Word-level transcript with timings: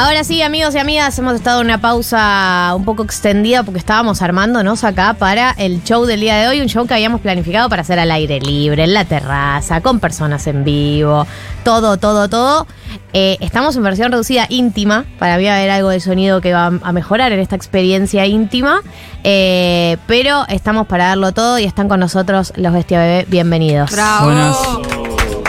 Ahora 0.00 0.22
sí, 0.22 0.42
amigos 0.42 0.76
y 0.76 0.78
amigas, 0.78 1.18
hemos 1.18 1.34
estado 1.34 1.60
en 1.60 1.66
una 1.66 1.80
pausa 1.80 2.72
un 2.76 2.84
poco 2.84 3.02
extendida 3.02 3.64
porque 3.64 3.80
estábamos 3.80 4.22
armándonos 4.22 4.84
acá 4.84 5.14
para 5.14 5.50
el 5.58 5.82
show 5.82 6.04
del 6.04 6.20
día 6.20 6.36
de 6.36 6.46
hoy, 6.46 6.60
un 6.60 6.68
show 6.68 6.86
que 6.86 6.94
habíamos 6.94 7.20
planificado 7.20 7.68
para 7.68 7.82
hacer 7.82 7.98
al 7.98 8.12
aire 8.12 8.38
libre, 8.38 8.84
en 8.84 8.94
la 8.94 9.04
terraza, 9.06 9.80
con 9.80 9.98
personas 9.98 10.46
en 10.46 10.62
vivo, 10.62 11.26
todo, 11.64 11.96
todo, 11.96 12.28
todo. 12.28 12.68
Eh, 13.12 13.38
estamos 13.40 13.74
en 13.74 13.82
versión 13.82 14.12
reducida 14.12 14.46
íntima, 14.48 15.04
para 15.18 15.36
mí 15.36 15.46
va 15.46 15.54
a 15.54 15.56
haber 15.56 15.70
algo 15.70 15.88
de 15.88 15.98
sonido 15.98 16.40
que 16.40 16.52
va 16.52 16.66
a 16.66 16.92
mejorar 16.92 17.32
en 17.32 17.40
esta 17.40 17.56
experiencia 17.56 18.24
íntima, 18.24 18.82
eh, 19.24 19.96
pero 20.06 20.46
estamos 20.48 20.86
para 20.86 21.06
darlo 21.06 21.32
todo 21.32 21.58
y 21.58 21.64
están 21.64 21.88
con 21.88 21.98
nosotros 21.98 22.52
los 22.54 22.72
Bestia 22.72 23.00
Bebé, 23.00 23.26
bienvenidos. 23.28 23.90
Bravo. 23.90 24.26
Buenas. 24.26 24.56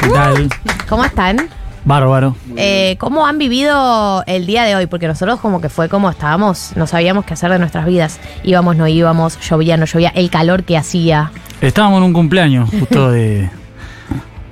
¿Qué 0.01 0.09
tal? 0.09 0.49
¿Cómo 0.87 1.05
están? 1.05 1.58
Bárbaro. 1.89 2.35
Eh, 2.55 2.97
¿Cómo 2.99 3.25
han 3.25 3.39
vivido 3.39 4.23
el 4.27 4.45
día 4.45 4.63
de 4.63 4.75
hoy? 4.75 4.85
Porque 4.85 5.07
nosotros 5.07 5.39
como 5.39 5.59
que 5.59 5.69
fue 5.69 5.89
como 5.89 6.07
estábamos, 6.11 6.73
no 6.75 6.85
sabíamos 6.85 7.25
qué 7.25 7.33
hacer 7.33 7.49
de 7.51 7.57
nuestras 7.57 7.87
vidas. 7.87 8.19
Íbamos, 8.43 8.75
no 8.75 8.87
íbamos, 8.87 9.39
llovía, 9.41 9.75
no 9.75 9.85
llovía, 9.85 10.09
el 10.13 10.29
calor 10.29 10.63
que 10.63 10.77
hacía. 10.77 11.31
Estábamos 11.61 11.97
en 11.97 12.03
un 12.03 12.13
cumpleaños 12.13 12.69
justo 12.69 13.09
de 13.09 13.49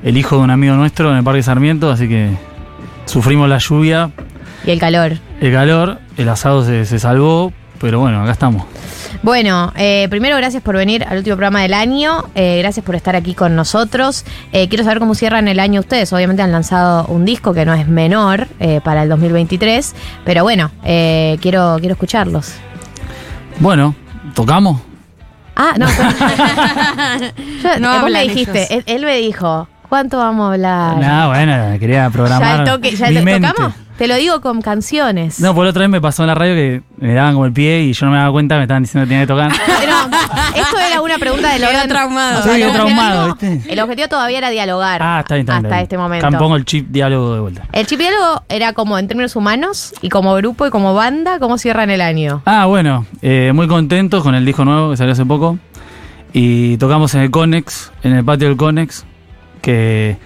el 0.04 0.18
hijo 0.18 0.38
de 0.38 0.42
un 0.46 0.50
amigo 0.50 0.74
nuestro 0.76 1.12
en 1.12 1.18
el 1.18 1.24
Parque 1.24 1.44
Sarmiento, 1.44 1.92
así 1.92 2.10
que 2.10 2.32
sufrimos 3.06 3.48
la 3.48 3.60
lluvia, 3.60 4.10
Y 4.66 4.72
el 4.72 4.80
calor. 4.80 5.14
el 5.40 5.54
calor, 5.54 6.00
el 6.18 6.30
asado 6.30 6.66
se, 6.66 6.86
se 6.86 6.98
salvó, 6.98 7.54
pero 7.80 8.00
bueno, 8.00 8.24
acá 8.24 8.32
estamos. 8.32 8.64
Bueno, 9.24 9.74
eh, 9.76 10.08
primero 10.10 10.38
gracias 10.38 10.62
por 10.64 10.76
venir 10.78 11.04
al 11.04 11.18
último 11.18 11.36
programa 11.36 11.62
del 11.62 11.74
año, 11.74 12.24
eh, 12.36 12.60
gracias 12.60 12.86
por 12.86 12.96
estar 12.96 13.16
aquí 13.16 13.34
con 13.34 13.56
nosotros. 13.56 14.24
Eh, 14.54 14.70
quiero 14.70 14.84
saber 14.84 15.00
cómo 15.00 15.16
cierran 15.16 15.48
el 15.48 15.60
año 15.60 15.80
ustedes. 15.82 16.14
Obviamente 16.14 16.44
han 16.44 16.52
lanzado 16.52 17.06
un 17.08 17.26
disco 17.26 17.54
que 17.54 17.66
no 17.66 17.74
es 17.74 17.88
menor 17.88 18.48
eh, 18.60 18.80
para 18.84 19.04
el 19.04 19.10
2023, 19.10 19.96
pero 20.24 20.44
bueno, 20.44 20.72
eh, 20.84 21.38
quiero, 21.42 21.78
quiero 21.80 21.94
escucharlos. 21.94 22.54
Bueno, 23.60 23.96
¿tocamos? 24.36 24.82
Ah, 25.56 25.74
no, 25.78 25.88
pero- 25.98 27.32
Yo- 27.64 27.80
No 27.80 27.90
vos 27.90 28.00
me 28.00 28.06
hablan 28.20 28.28
dijiste, 28.28 28.84
él 28.86 29.04
me 29.04 29.18
dijo, 29.18 29.68
¿cuánto 29.90 30.18
vamos 30.18 30.50
a 30.50 30.54
hablar? 30.54 30.98
No, 30.98 31.28
bueno, 31.30 31.80
quería 31.80 32.04
ya 32.06 32.10
programar 32.10 32.60
el 32.62 32.66
toque, 32.66 32.96
ya 32.96 33.10
mi 33.10 33.18
el- 33.18 33.24
mente. 33.24 33.48
tocamos. 33.48 33.74
Te 33.98 34.08
lo 34.08 34.14
digo 34.16 34.42
con 34.42 34.62
canciones. 34.62 35.40
No, 35.40 35.56
por 35.56 35.64
la 35.64 35.72
otra 35.72 35.80
vez 35.80 35.90
me 35.90 36.00
pasó 36.00 36.22
en 36.22 36.28
la 36.28 36.36
radio 36.36 36.54
que 36.54 36.84
me 36.98 37.16
daban 37.16 37.34
como 37.34 37.48
el 37.48 37.52
pie 37.52 37.82
y 37.82 37.94
yo 37.94 38.06
no 38.06 38.12
me 38.12 38.20
daba 38.20 38.32
cuenta, 38.32 38.56
me 38.58 38.62
estaban 38.62 38.84
diciendo 38.84 39.06
que 39.06 39.10
tenía 39.10 39.24
que 39.24 39.28
tocar. 39.28 39.52
Pero 39.80 39.94
esto 40.56 40.78
era 40.78 41.02
una 41.02 41.18
pregunta 41.18 41.50
del 41.52 41.62
Quedó 41.62 41.70
orden. 41.72 41.90
traumado. 41.90 42.44
Sí, 42.44 42.62
el 42.62 42.72
traumado, 42.74 43.30
objetivo- 43.32 43.52
¿viste? 43.56 43.74
El 43.74 43.80
objetivo 43.80 44.08
todavía 44.08 44.38
era 44.38 44.50
dialogar. 44.52 45.02
Ah, 45.02 45.22
está 45.22 45.34
bien, 45.34 45.46
está 45.46 45.54
bien, 45.54 45.66
Hasta 45.66 45.68
está 45.68 45.76
bien. 45.78 45.84
este 45.84 45.98
momento. 45.98 46.38
Pongo 46.38 46.56
el 46.58 46.66
chip 46.66 46.90
diálogo 46.90 47.34
de 47.34 47.40
vuelta. 47.40 47.64
El 47.72 47.88
chip 47.88 47.98
diálogo 48.00 48.44
era 48.50 48.74
como 48.74 49.00
en 49.00 49.08
términos 49.08 49.36
humanos 49.36 49.96
y 50.04 50.10
como 50.10 50.36
grupo 50.36 50.68
y 50.68 50.70
como 50.70 50.94
banda, 50.94 51.40
¿cómo 51.40 51.58
cierran 51.58 51.90
el 51.90 52.02
año? 52.02 52.44
Ah, 52.46 52.68
bueno, 52.68 53.08
eh, 53.24 53.52
muy 53.56 53.68
contentos 53.68 54.22
con 54.22 54.36
el 54.36 54.46
disco 54.46 54.64
nuevo 54.64 54.92
que 54.92 54.98
salió 54.98 55.14
hace 55.14 55.26
poco. 55.26 55.58
Y 56.34 56.78
tocamos 56.78 57.16
en 57.16 57.22
el 57.22 57.32
Conex, 57.32 57.92
en 58.04 58.14
el 58.14 58.24
patio 58.24 58.48
del 58.50 58.58
Conex, 58.58 59.06
que 59.68 60.18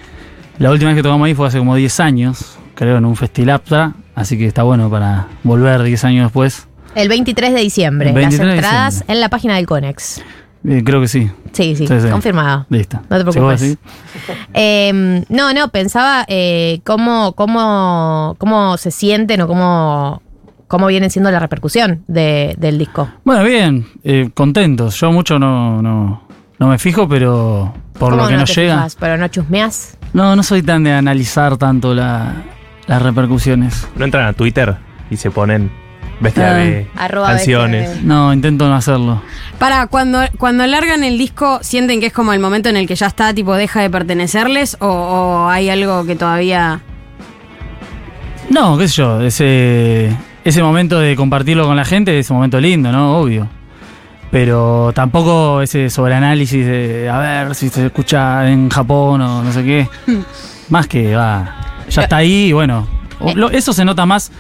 la 0.59 0.70
última 0.70 0.92
vez 0.92 0.97
que 0.97 1.03
tocamos 1.03 1.25
ahí 1.25 1.34
fue 1.34 1.47
hace 1.47 1.58
como 1.58 1.75
10 1.75 2.00
años, 2.00 2.58
creo, 2.75 2.97
en 2.97 3.06
un 3.06 3.16
Festilapta, 3.16 3.94
así 4.14 4.38
que 4.38 4.45
está 4.45 4.61
bueno 4.61 4.89
para 4.89 5.28
volver 5.44 5.81
10 5.81 6.03
años 6.06 6.25
después. 6.25 6.67
El 6.94 7.09
23 7.09 7.53
de 7.53 7.59
diciembre. 7.61 8.09
El 8.09 8.16
23 8.16 8.48
Las 8.48 8.56
entradas 8.56 8.94
diciembre. 8.94 9.14
en 9.16 9.22
la 9.22 9.30
página 9.30 9.56
del 9.56 9.66
Conex. 9.66 10.22
Eh, 10.64 10.83
creo 10.86 11.02
que 11.02 11.08
sí. 11.08 11.28
Sí, 11.53 11.75
sí, 11.75 11.88
Sí, 11.88 12.02
sí. 12.02 12.08
confirmado. 12.09 12.67
Listo. 12.70 13.00
No 13.09 13.17
te 13.17 13.20
¿Sí, 13.20 13.23
vos 13.25 13.36
preocupes. 13.36 13.78
Eh, 14.53 15.23
no, 15.30 15.53
no, 15.53 15.70
pensaba 15.70 16.23
eh, 16.28 16.81
cómo, 16.83 17.33
cómo, 17.33 18.36
cómo 18.38 18.78
se 18.78 18.92
sienten 18.92 19.42
o 19.42 19.48
cómo, 19.48 20.22
cómo 20.67 20.86
viene 20.88 21.09
siendo 21.09 21.31
la 21.31 21.39
repercusión 21.39 22.03
de- 22.08 22.55
del 22.59 22.78
disco. 22.78 23.09
Bueno, 23.23 23.44
bien, 23.44 23.88
eh, 24.03 24.30
contentos. 24.36 25.00
Yo 25.00 25.11
mucho 25.11 25.39
no, 25.39 25.81
no, 25.81 26.21
no 26.61 26.67
me 26.70 26.77
fijo, 26.80 27.10
pero 27.10 27.73
por 27.99 28.11
¿Cómo 28.11 28.22
lo 28.23 28.27
que 28.30 28.33
no 28.36 28.39
nos 28.42 28.54
te 28.54 28.61
llega. 28.61 28.76
fijas, 28.77 28.95
pero 28.98 29.17
no 29.17 29.27
chusmeás. 29.27 29.98
No, 30.14 30.36
no 30.38 30.44
soy 30.44 30.61
tan 30.64 30.83
de 30.86 30.94
analizar 30.94 31.58
tanto 31.58 31.94
la- 31.94 32.33
las 32.88 33.02
repercusiones. 33.02 33.88
No 33.98 34.05
entran 34.05 34.26
a 34.27 34.33
Twitter 34.33 34.77
y 35.10 35.17
se 35.17 35.30
ponen 35.32 35.71
bestia 36.20 36.52
Ah. 36.52 36.54
de 36.58 36.88
Arroba 36.95 37.27
canciones. 37.30 37.89
bestia 37.89 38.04
No, 38.08 38.32
intento 38.33 38.67
no 38.70 38.76
hacerlo. 38.76 39.21
Para, 39.60 39.88
cuando, 39.88 40.20
cuando 40.38 40.66
largan 40.67 41.04
el 41.04 41.17
disco, 41.17 41.60
¿sienten 41.64 42.00
que 42.00 42.08
es 42.08 42.14
como 42.14 42.32
el 42.33 42.39
momento 42.39 42.70
en 42.70 42.77
el 42.77 42.88
que 42.88 42.95
ya 42.95 43.08
está, 43.08 43.33
tipo, 43.33 43.55
deja 43.55 43.82
de 43.82 43.89
pertenecerles? 43.89 44.77
¿O, 44.80 44.88
o 44.88 45.50
hay 45.50 45.70
algo 45.70 46.05
que 46.05 46.16
todavía.? 46.16 46.80
No, 48.50 48.77
qué 48.77 48.88
sé 48.88 48.95
yo, 48.95 49.21
ese, 49.21 50.16
ese 50.44 50.61
momento 50.61 51.00
de 51.00 51.16
compartirlo 51.16 51.66
con 51.66 51.76
la 51.77 51.86
gente 51.86 52.20
es 52.20 52.30
un 52.30 52.38
momento 52.38 52.60
lindo, 52.60 52.92
¿no? 52.92 53.17
Obvio. 53.17 53.48
Pero 54.31 54.92
tampoco 54.95 55.61
ese 55.61 55.89
sobreanálisis 55.89 56.65
de 56.65 57.09
a 57.09 57.17
ver 57.19 57.55
si 57.55 57.67
se 57.69 57.87
escucha 57.87 58.49
en 58.49 58.69
Japón 58.69 59.21
o 59.21 59.43
no 59.43 59.52
sé 59.52 59.64
qué. 59.64 59.89
Más 60.69 60.87
que 60.87 61.14
va, 61.15 61.58
ya 61.89 62.03
está 62.03 62.15
ahí 62.17 62.45
y 62.47 62.53
bueno. 62.53 62.87
eso 63.52 63.73
se 63.73 63.83
nota 63.83 64.05
más. 64.05 64.31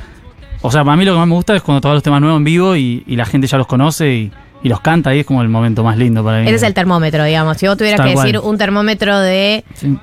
O 0.61 0.71
sea, 0.71 0.85
para 0.85 0.95
mí 0.95 1.03
lo 1.03 1.11
que 1.13 1.17
más 1.19 1.27
me 1.27 1.33
gusta 1.35 1.53
es 1.55 1.61
cuando 1.61 1.81
todos 1.81 1.95
los 1.95 2.03
temas 2.03 2.21
nuevos 2.21 2.37
en 2.37 2.43
vivo 2.45 2.75
y, 2.77 3.03
y 3.05 3.15
la 3.17 3.25
gente 3.25 3.47
ya 3.47 3.57
los 3.57 3.67
conoce 3.67 4.13
y, 4.13 4.31
y 4.63 4.69
los 4.69 4.79
canta 4.79 5.09
ahí 5.09 5.19
es 5.19 5.25
como 5.25 5.41
el 5.41 5.49
momento 5.49 5.83
más 5.83 5.97
lindo 5.97 6.23
para 6.23 6.39
mí. 6.39 6.45
Ese 6.45 6.55
es 6.55 6.63
el 6.63 6.73
termómetro, 6.73 7.23
digamos. 7.25 7.57
Si 7.57 7.67
vos 7.67 7.75
tuvieras 7.75 7.97
Tal 7.97 8.07
que 8.07 8.13
cual. 8.13 8.27
decir 8.27 8.39
un 8.41 8.57
termómetro 8.57 9.19
de. 9.19 9.65
Sí. 9.73 9.97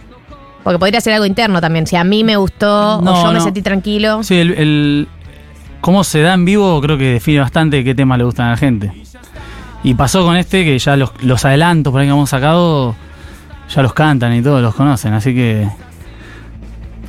Porque 0.64 0.78
podría 0.78 1.00
ser 1.00 1.14
algo 1.14 1.24
interno 1.24 1.60
también. 1.62 1.86
Si 1.86 1.96
a 1.96 2.04
mí 2.04 2.24
me 2.24 2.36
gustó 2.36 3.00
No, 3.00 3.22
o 3.22 3.26
yo 3.26 3.32
me 3.32 3.40
sentí 3.40 3.62
tranquilo. 3.62 4.22
Sí, 4.22 4.34
el, 4.36 4.50
el- 4.52 5.08
cómo 5.80 6.04
se 6.04 6.20
da 6.20 6.34
en 6.34 6.44
vivo 6.44 6.78
creo 6.82 6.98
que 6.98 7.12
define 7.14 7.40
bastante 7.40 7.82
qué 7.84 7.94
temas 7.94 8.18
le 8.18 8.24
gustan 8.24 8.48
a 8.48 8.50
la 8.50 8.56
gente. 8.58 8.92
Y 9.88 9.94
pasó 9.94 10.22
con 10.22 10.36
este 10.36 10.66
que 10.66 10.78
ya 10.78 10.96
los, 10.98 11.12
los 11.22 11.42
adelantos 11.46 11.90
por 11.90 12.02
ahí 12.02 12.06
que 12.06 12.12
hemos 12.12 12.28
sacado 12.28 12.94
ya 13.74 13.80
los 13.80 13.94
cantan 13.94 14.34
y 14.34 14.42
todos 14.42 14.60
los 14.60 14.74
conocen, 14.74 15.14
así 15.14 15.34
que 15.34 15.66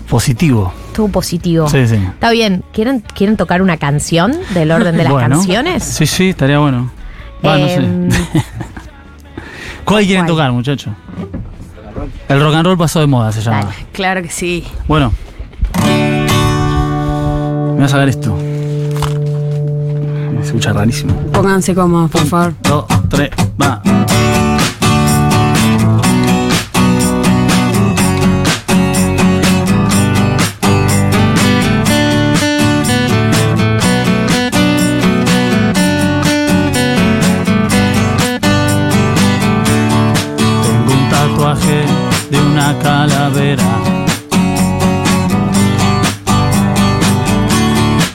positivo. 0.09 0.71
Estuvo 0.87 1.09
positivo. 1.09 1.67
Sí, 1.67 1.85
sí. 1.85 1.95
Está 1.95 2.31
bien. 2.31 2.63
¿Quieren, 2.71 3.03
¿Quieren 3.13 3.35
tocar 3.35 3.61
una 3.61 3.75
canción 3.75 4.31
del 4.53 4.71
orden 4.71 4.95
de 4.95 5.03
las 5.03 5.11
Bueno. 5.11 5.35
canciones? 5.35 5.83
Sí, 5.83 6.05
sí, 6.05 6.29
estaría 6.29 6.57
bueno. 6.59 6.89
Va, 7.45 7.57
no 7.57 7.67
sé. 7.67 7.75
Em, 7.75 8.09
¿Cuál 9.83 10.05
quieren 10.05 10.23
¿cuál? 10.23 10.35
tocar, 10.37 10.51
muchachos? 10.53 10.93
El 12.29 12.39
rock 12.39 12.55
and 12.55 12.65
roll 12.65 12.77
pasó 12.77 13.01
de 13.01 13.07
moda, 13.07 13.33
se 13.33 13.41
llama. 13.41 13.63
Dale. 13.65 13.75
Claro 13.91 14.21
que 14.21 14.29
sí. 14.29 14.63
Bueno. 14.87 15.11
Me 15.85 17.75
voy 17.75 17.83
a 17.83 17.87
sacar 17.89 18.07
esto. 18.07 18.38
Se 20.49 20.55
escucha 20.55 20.73
rarísimo. 20.73 21.13
Pónganse 21.31 21.75
cómodos, 21.75 22.09
por 22.09 22.25
favor. 22.25 22.55
Dos, 22.63 22.85
tres, 23.07 23.29
va. 23.61 23.79
Tengo 40.63 40.93
un 40.93 41.09
tatuaje 41.11 41.85
de 42.31 42.41
una 42.41 42.75
calavera. 42.79 43.63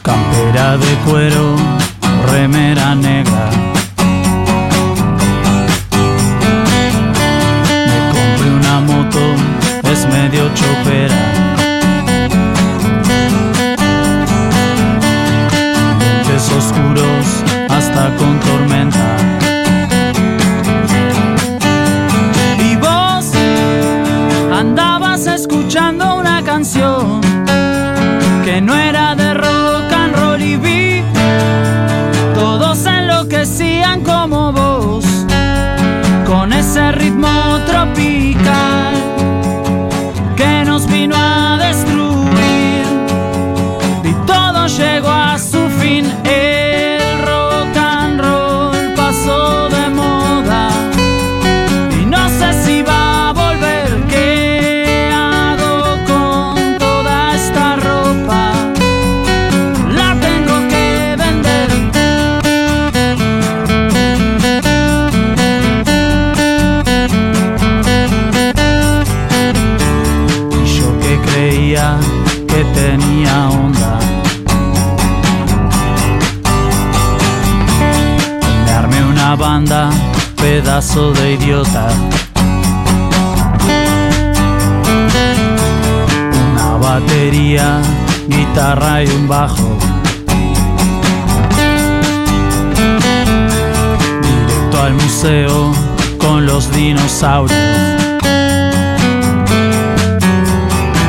Campera 0.02 0.76
de 0.78 0.94
cuero, 1.06 1.54
remera 2.34 2.96
negra. 2.96 3.63
De 80.94 81.32
idiota. 81.32 81.88
Una 86.52 86.76
batería, 86.76 87.80
guitarra 88.28 89.02
y 89.02 89.08
un 89.08 89.26
bajo. 89.26 89.76
Directo 94.22 94.82
al 94.82 94.94
museo 94.94 95.72
con 96.18 96.46
los 96.46 96.70
dinosaurios. 96.70 97.58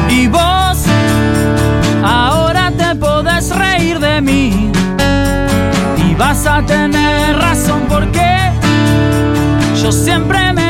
Y 0.09 0.25
vos 0.25 0.79
ahora 2.03 2.71
te 2.75 2.95
podés 2.95 3.55
reír 3.55 3.99
de 3.99 4.19
mí 4.19 4.71
y 6.09 6.15
vas 6.15 6.47
a 6.47 6.63
tener 6.63 7.37
razón 7.37 7.83
porque 7.87 8.34
yo 9.85 9.91
siempre 9.91 10.51
me 10.53 10.64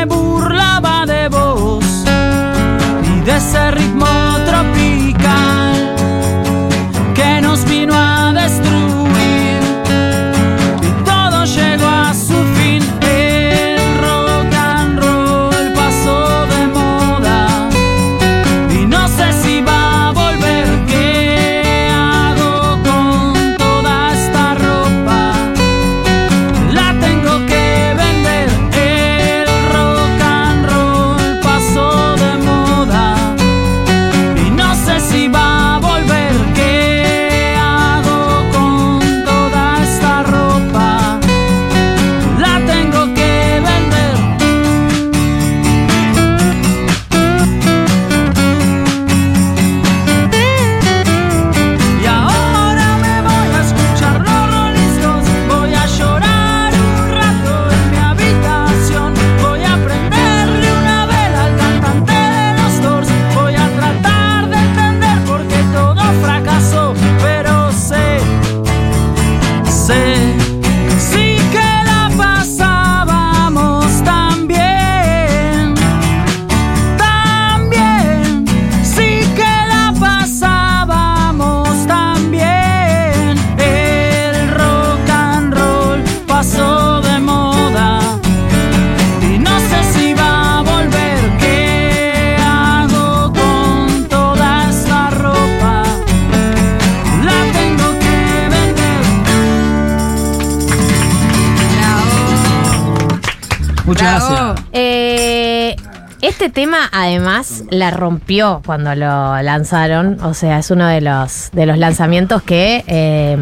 este 106.46 106.62
tema 106.62 106.90
además 106.92 107.64
la 107.72 107.90
rompió 107.90 108.62
cuando 108.64 108.94
lo 108.94 109.42
lanzaron, 109.42 110.20
o 110.22 110.36
sea, 110.36 110.60
es 110.60 110.70
uno 110.70 110.86
de 110.86 111.02
los, 111.02 111.50
de 111.54 111.66
los 111.66 111.80
lanzamientos 111.80 112.44
que, 112.44 112.84
eh, 112.86 113.36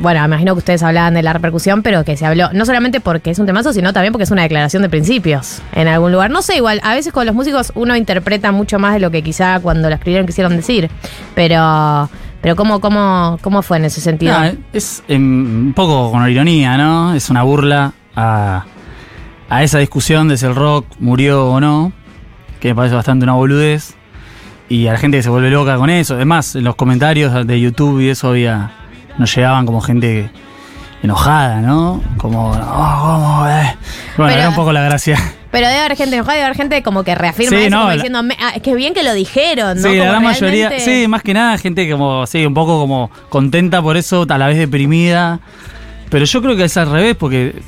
bueno, 0.00 0.24
imagino 0.24 0.54
que 0.54 0.58
ustedes 0.58 0.82
hablaban 0.82 1.14
de 1.14 1.22
la 1.22 1.32
repercusión, 1.32 1.84
pero 1.84 2.04
que 2.04 2.16
se 2.16 2.26
habló, 2.26 2.52
no 2.52 2.66
solamente 2.66 2.98
porque 2.98 3.30
es 3.30 3.38
un 3.38 3.46
temazo, 3.46 3.72
sino 3.72 3.92
también 3.92 4.12
porque 4.12 4.24
es 4.24 4.32
una 4.32 4.42
declaración 4.42 4.82
de 4.82 4.88
principios 4.88 5.62
en 5.72 5.86
algún 5.86 6.10
lugar. 6.10 6.32
No 6.32 6.42
sé, 6.42 6.56
igual, 6.56 6.80
a 6.82 6.94
veces 6.94 7.12
con 7.12 7.26
los 7.26 7.34
músicos 7.36 7.70
uno 7.76 7.94
interpreta 7.94 8.50
mucho 8.50 8.80
más 8.80 8.94
de 8.94 8.98
lo 8.98 9.12
que 9.12 9.22
quizá 9.22 9.60
cuando 9.60 9.88
lo 9.88 9.94
escribieron 9.94 10.26
quisieron 10.26 10.56
decir, 10.56 10.90
pero... 11.36 12.10
Pero 12.40 12.54
¿cómo, 12.54 12.80
cómo, 12.80 13.36
¿cómo 13.42 13.62
fue 13.62 13.78
en 13.78 13.86
ese 13.86 14.00
sentido? 14.00 14.36
Es 14.72 15.02
em, 15.08 15.66
un 15.66 15.72
poco 15.74 16.12
con 16.12 16.28
ironía, 16.30 16.76
¿no? 16.78 17.12
Es 17.12 17.30
una 17.30 17.42
burla 17.42 17.94
a, 18.14 18.64
a 19.48 19.62
esa 19.64 19.78
discusión 19.80 20.28
de 20.28 20.36
si 20.36 20.46
el 20.46 20.54
rock 20.54 20.86
murió 21.00 21.48
o 21.50 21.60
no, 21.60 21.92
que 22.60 22.68
me 22.68 22.74
parece 22.74 22.94
bastante 22.94 23.24
una 23.24 23.34
boludez. 23.34 23.94
Y 24.68 24.86
a 24.86 24.92
la 24.92 24.98
gente 24.98 25.16
que 25.18 25.22
se 25.22 25.30
vuelve 25.30 25.50
loca 25.50 25.76
con 25.76 25.88
eso. 25.90 26.14
Además, 26.14 26.54
en 26.54 26.64
los 26.64 26.74
comentarios 26.76 27.46
de 27.46 27.60
YouTube 27.60 28.00
y 28.00 28.08
eso 28.10 28.28
había. 28.28 28.70
Nos 29.16 29.34
llegaban 29.34 29.64
como 29.66 29.80
gente 29.80 30.30
enojada, 31.02 31.60
¿no? 31.60 32.02
Como. 32.18 32.50
"Oh, 32.50 33.00
¿cómo, 33.02 33.48
eh?". 33.48 33.76
Bueno, 34.16 34.30
Pero- 34.30 34.40
era 34.40 34.48
un 34.50 34.54
poco 34.54 34.72
la 34.72 34.82
gracia. 34.82 35.16
Pero 35.50 35.66
debe 35.68 35.78
haber 35.80 35.96
gente 35.96 36.14
enojada, 36.16 36.34
debe 36.34 36.44
haber 36.44 36.56
gente 36.58 36.82
como 36.82 37.02
que 37.04 37.14
reafirma 37.14 37.48
Sí, 37.56 37.64
eso, 37.64 37.70
no, 37.70 37.76
como 37.78 37.88
la- 37.88 37.94
diciendo, 37.94 38.22
"Me- 38.22 38.36
ah, 38.38 38.52
es 38.54 38.60
que 38.62 38.74
bien 38.74 38.92
que 38.92 39.02
lo 39.02 39.14
dijeron, 39.14 39.80
¿no? 39.80 39.88
Sí, 39.88 39.96
la 39.96 40.04
gran 40.04 40.22
mayoría, 40.22 40.78
sí, 40.78 41.06
más 41.08 41.22
que 41.22 41.32
nada 41.32 41.56
gente 41.56 41.90
como, 41.90 42.26
sí, 42.26 42.44
un 42.44 42.52
poco 42.52 42.78
como 42.78 43.10
contenta 43.30 43.80
por 43.80 43.96
eso, 43.96 44.26
a 44.28 44.36
la 44.38 44.46
vez 44.48 44.58
deprimida. 44.58 45.40
Pero 46.10 46.26
yo 46.26 46.42
creo 46.42 46.54
que 46.56 46.64
es 46.64 46.76
al 46.76 46.90
revés, 46.90 47.16
porque 47.18 47.62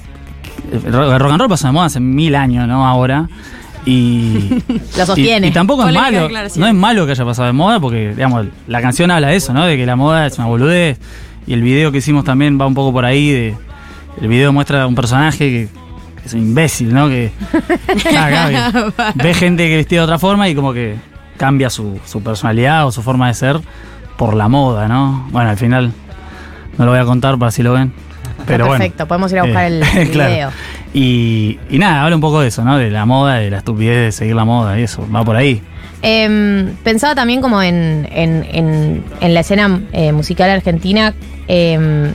el 0.72 0.92
rock 0.92 1.30
and 1.30 1.38
roll 1.40 1.48
pasó 1.48 1.68
de 1.68 1.72
moda 1.72 1.86
hace 1.86 2.00
mil 2.00 2.34
años, 2.34 2.68
¿no? 2.68 2.86
Ahora. 2.86 3.26
Y. 3.86 4.62
Lo 4.98 5.06
sostiene. 5.06 5.48
Y, 5.48 5.50
y 5.50 5.52
tampoco 5.52 5.86
es 5.88 5.94
malo. 5.94 6.22
declaración. 6.22 6.60
No 6.60 6.68
es 6.68 6.74
malo 6.74 7.06
que 7.06 7.12
haya 7.12 7.24
pasado 7.24 7.46
de 7.46 7.52
moda, 7.52 7.80
porque, 7.80 8.10
digamos, 8.14 8.46
la 8.66 8.80
canción 8.82 9.10
habla 9.10 9.28
de 9.28 9.36
eso, 9.36 9.52
¿no? 9.52 9.64
De 9.64 9.76
que 9.76 9.86
la 9.86 9.96
moda 9.96 10.26
es 10.26 10.38
una 10.38 10.46
boludez. 10.48 10.98
Y 11.46 11.54
el 11.54 11.62
video 11.62 11.90
que 11.90 11.98
hicimos 11.98 12.24
también 12.24 12.60
va 12.60 12.66
un 12.66 12.74
poco 12.74 12.92
por 12.92 13.04
ahí. 13.04 13.30
De, 13.30 13.54
el 14.20 14.28
video 14.28 14.52
muestra 14.52 14.82
a 14.82 14.86
un 14.86 14.94
personaje 14.94 15.38
que, 15.38 15.68
es 16.24 16.34
un 16.34 16.40
imbécil, 16.40 16.92
¿no? 16.92 17.08
Que, 17.08 17.32
ve 19.14 19.34
gente 19.34 19.68
que 19.68 19.76
vestía 19.76 20.00
de 20.00 20.04
otra 20.04 20.18
forma 20.18 20.48
y 20.48 20.54
como 20.54 20.72
que 20.72 20.96
cambia 21.36 21.70
su, 21.70 21.98
su 22.04 22.22
personalidad 22.22 22.86
o 22.86 22.92
su 22.92 23.02
forma 23.02 23.28
de 23.28 23.34
ser 23.34 23.60
por 24.16 24.34
la 24.34 24.48
moda, 24.48 24.86
¿no? 24.88 25.26
Bueno, 25.30 25.48
al 25.50 25.56
final 25.56 25.92
no 26.76 26.84
lo 26.84 26.90
voy 26.90 27.00
a 27.00 27.04
contar 27.04 27.38
para 27.38 27.50
si 27.50 27.62
lo 27.62 27.72
ven. 27.72 27.92
Pero 28.46 28.68
perfecto, 28.68 29.06
podemos 29.06 29.32
ir 29.32 29.38
a 29.38 29.42
buscar 29.44 29.64
el- 29.64 29.82
el 29.82 30.10
claro. 30.12 30.30
video. 30.30 30.50
Y, 30.92 31.58
y 31.70 31.78
nada, 31.78 32.02
habla 32.02 32.16
un 32.16 32.20
poco 32.20 32.40
de 32.40 32.48
eso, 32.48 32.64
¿no? 32.64 32.76
De 32.78 32.90
la 32.90 33.06
moda, 33.06 33.36
de 33.36 33.50
la 33.50 33.58
estupidez 33.58 34.04
de 34.06 34.12
seguir 34.12 34.34
la 34.34 34.44
moda 34.44 34.78
y 34.78 34.82
eso, 34.82 35.06
va 35.14 35.24
por 35.24 35.36
ahí. 35.36 35.62
Em, 36.02 36.74
pensaba 36.82 37.14
también 37.14 37.40
como 37.42 37.62
en, 37.62 38.08
en- 38.10 38.44
en- 38.52 39.04
en 39.20 39.34
la 39.34 39.40
escena 39.40 39.80
eh, 39.92 40.12
musical 40.12 40.50
argentina, 40.50 41.14
em, 41.46 42.12